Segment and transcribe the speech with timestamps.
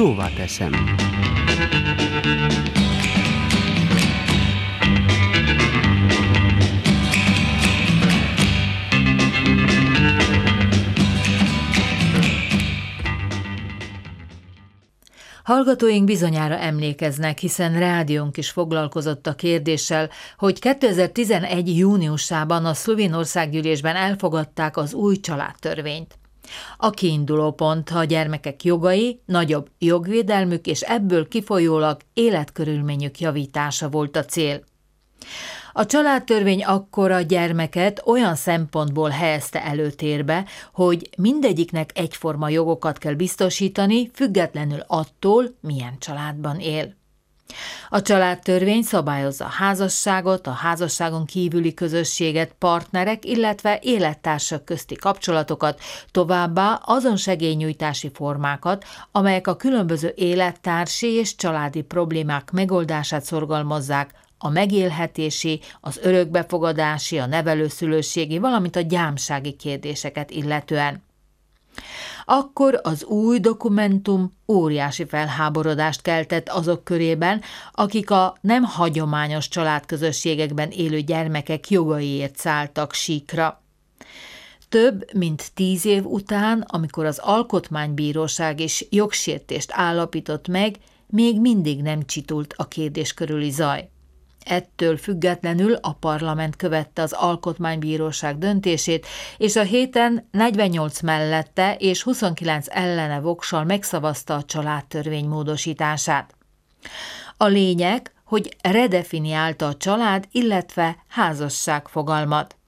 [0.00, 0.72] szóvá teszem.
[15.42, 21.78] Hallgatóink bizonyára emlékeznek, hiszen rádiónk is foglalkozott a kérdéssel, hogy 2011.
[21.78, 26.18] júniusában a szlovén országgyűlésben elfogadták az új családtörvényt.
[26.76, 34.24] A kiinduló pont a gyermekek jogai, nagyobb jogvédelmük és ebből kifolyólag életkörülményük javítása volt a
[34.24, 34.64] cél.
[35.72, 44.10] A családtörvény akkor a gyermeket olyan szempontból helyezte előtérbe, hogy mindegyiknek egyforma jogokat kell biztosítani,
[44.14, 46.98] függetlenül attól, milyen családban él.
[47.92, 56.80] A családtörvény szabályozza a házasságot, a házasságon kívüli közösséget, partnerek, illetve élettársak közti kapcsolatokat, továbbá
[56.84, 65.98] azon segélynyújtási formákat, amelyek a különböző élettársi és családi problémák megoldását szorgalmazzák, a megélhetési, az
[66.02, 71.02] örökbefogadási, a nevelőszülőségi, valamint a gyámsági kérdéseket illetően.
[72.24, 77.40] Akkor az új dokumentum óriási felháborodást keltett azok körében,
[77.72, 83.62] akik a nem hagyományos családközösségekben élő gyermekek jogaiért szálltak síkra.
[84.68, 92.06] Több mint tíz év után, amikor az Alkotmánybíróság is jogsértést állapított meg, még mindig nem
[92.06, 93.88] csitult a kérdés körüli zaj.
[94.50, 99.06] Ettől függetlenül a parlament követte az alkotmánybíróság döntését,
[99.36, 106.34] és a héten 48 mellette és 29 ellene voksal megszavazta a családtörvény módosítását.
[107.36, 112.59] A lényeg, hogy redefiniálta a család, illetve házasság fogalmat.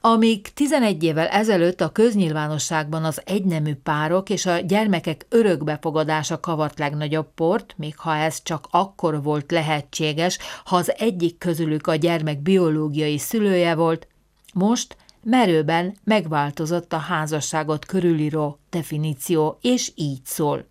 [0.00, 7.28] Amíg 11 évvel ezelőtt a köznyilvánosságban az egynemű párok és a gyermekek örökbefogadása kavart legnagyobb
[7.34, 13.18] port, még ha ez csak akkor volt lehetséges, ha az egyik közülük a gyermek biológiai
[13.18, 14.06] szülője volt,
[14.54, 20.66] most merőben megváltozott a házasságot körülíró definíció, és így szól.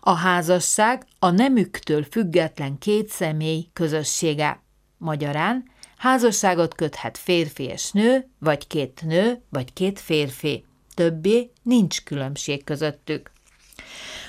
[0.00, 4.60] A házasság a nemüktől független két személy közössége.
[4.98, 5.64] Magyarán
[5.96, 10.64] Házasságot köthet férfi és nő, vagy két nő, vagy két férfi.
[10.94, 13.30] Többé nincs különbség közöttük.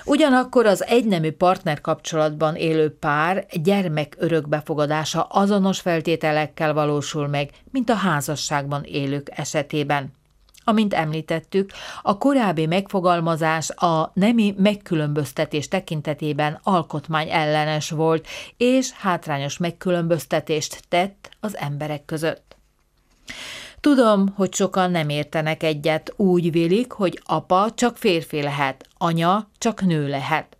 [0.06, 7.95] Ugyanakkor az egynemű partner kapcsolatban élő pár gyermek örökbefogadása azonos feltételekkel valósul meg, mint a
[7.95, 10.11] házasságban élők esetében.
[10.69, 20.83] Amint említettük, a korábbi megfogalmazás a nemi megkülönböztetés tekintetében alkotmány ellenes volt, és hátrányos megkülönböztetést
[20.89, 22.56] tett az emberek között.
[23.79, 29.81] Tudom, hogy sokan nem értenek egyet, úgy vélik, hogy apa csak férfi lehet, anya csak
[29.81, 30.57] nő lehet.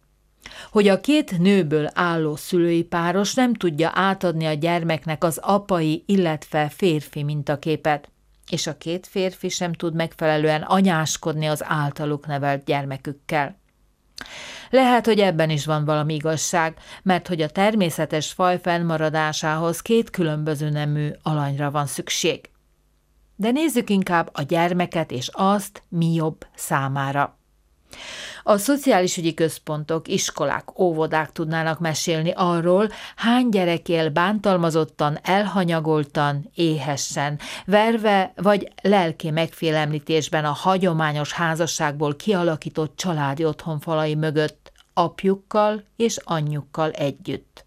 [0.72, 6.69] Hogy a két nőből álló szülői páros nem tudja átadni a gyermeknek az apai, illetve
[6.69, 8.09] férfi mintaképet
[8.52, 13.58] és a két férfi sem tud megfelelően anyáskodni az általuk nevelt gyermekükkel.
[14.69, 20.69] Lehet, hogy ebben is van valami igazság, mert hogy a természetes faj fennmaradásához két különböző
[20.69, 22.50] nemű alanyra van szükség.
[23.35, 27.38] De nézzük inkább a gyermeket és azt, mi jobb számára.
[28.43, 37.39] A szociális ügyi központok, iskolák, óvodák tudnának mesélni arról, hány gyerek él bántalmazottan, elhanyagoltan, éhessen,
[37.65, 47.65] verve vagy lelki megfélemlítésben a hagyományos házasságból kialakított családi otthonfalai mögött, apjukkal és anyjukkal együtt.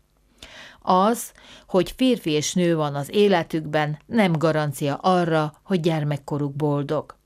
[0.82, 1.32] Az,
[1.66, 7.18] hogy férfi és nő van az életükben, nem garancia arra, hogy gyermekkoruk boldog.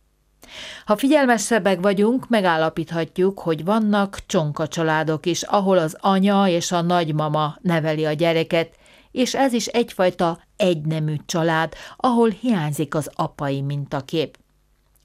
[0.85, 7.57] Ha figyelmesebbek vagyunk, megállapíthatjuk, hogy vannak csonka családok is, ahol az anya és a nagymama
[7.61, 8.75] neveli a gyereket,
[9.11, 14.39] és ez is egyfajta egynemű család, ahol hiányzik az apai mintakép.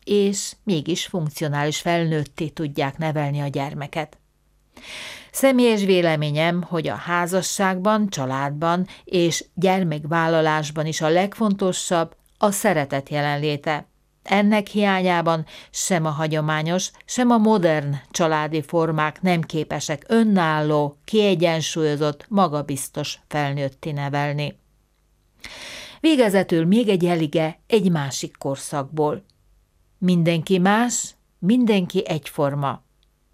[0.03, 4.17] És mégis funkcionális felnőtté tudják nevelni a gyermeket.
[5.31, 13.87] Személyes véleményem, hogy a házasságban, családban és gyermekvállalásban is a legfontosabb a szeretet jelenléte.
[14.29, 23.19] Ennek hiányában sem a hagyományos, sem a modern családi formák nem képesek önálló, kiegyensúlyozott, magabiztos
[23.27, 24.59] felnőtti nevelni.
[25.99, 29.23] Végezetül még egy elige egy másik korszakból.
[29.97, 32.83] Mindenki más, mindenki egyforma.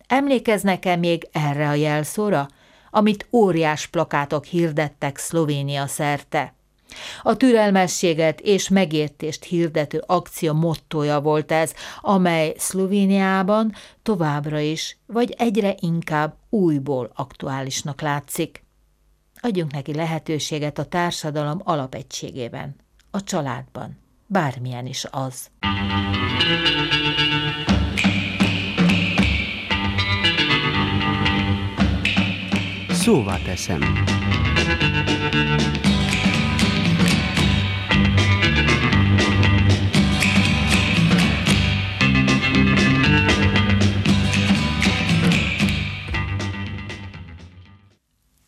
[0.07, 2.47] Emlékeznek-e még erre a jelszóra,
[2.89, 6.54] amit óriás plakátok hirdettek Szlovénia szerte?
[7.23, 13.73] A türelmességet és megértést hirdető akció mottoja volt ez, amely Szlovéniában
[14.03, 18.63] továbbra is, vagy egyre inkább újból aktuálisnak látszik.
[19.41, 22.75] Adjunk neki lehetőséget a társadalom alapegységében,
[23.11, 23.97] a családban,
[24.27, 25.49] bármilyen is az.
[32.89, 33.81] Szóval teszem.